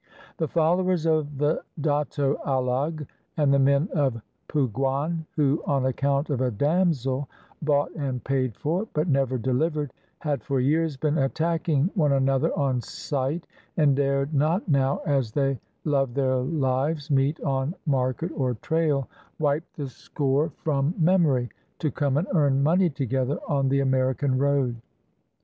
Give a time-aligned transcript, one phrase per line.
[0.37, 3.05] The followers of the Datto Alag
[3.37, 7.29] and the men of Pugaan, who, on account of a damsel
[7.61, 12.81] bought and paid for but never deHvered, had for years been attacking one another on
[12.81, 13.45] sight,
[13.77, 19.07] and dared not now, as they loved their Uves, meet on market or trail,
[19.37, 22.27] wiped the score 548 PREPARING OUR MOROS FOR GOVERNMENT from memory to come and
[22.57, 24.77] earn money together on the American road.